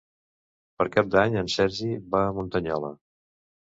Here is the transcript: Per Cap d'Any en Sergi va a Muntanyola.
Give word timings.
Per 0.79 0.87
Cap 0.95 1.13
d'Any 1.17 1.39
en 1.43 1.53
Sergi 1.59 1.93
va 2.19 2.27
a 2.27 2.35
Muntanyola. 2.43 2.95